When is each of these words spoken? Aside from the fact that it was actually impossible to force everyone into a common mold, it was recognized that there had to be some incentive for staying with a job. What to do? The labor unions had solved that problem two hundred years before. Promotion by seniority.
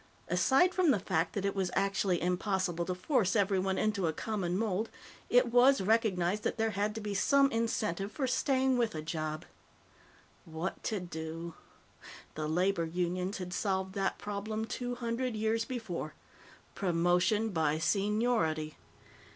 Aside 0.27 0.73
from 0.73 0.89
the 0.89 0.97
fact 0.99 1.33
that 1.33 1.45
it 1.45 1.53
was 1.55 1.69
actually 1.75 2.19
impossible 2.23 2.85
to 2.85 2.95
force 2.95 3.35
everyone 3.35 3.77
into 3.77 4.07
a 4.07 4.13
common 4.13 4.57
mold, 4.57 4.89
it 5.29 5.51
was 5.51 5.79
recognized 5.79 6.41
that 6.41 6.57
there 6.57 6.71
had 6.71 6.95
to 6.95 7.01
be 7.01 7.13
some 7.13 7.51
incentive 7.51 8.11
for 8.11 8.25
staying 8.25 8.79
with 8.79 8.95
a 8.95 9.03
job. 9.03 9.45
What 10.43 10.81
to 10.85 10.99
do? 10.99 11.53
The 12.33 12.49
labor 12.49 12.85
unions 12.85 13.37
had 13.37 13.53
solved 13.53 13.93
that 13.93 14.17
problem 14.17 14.65
two 14.65 14.95
hundred 14.95 15.35
years 15.35 15.65
before. 15.65 16.15
Promotion 16.73 17.49
by 17.49 17.77
seniority. 17.77 18.77